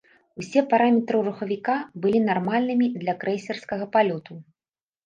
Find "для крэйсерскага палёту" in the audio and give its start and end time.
3.01-4.33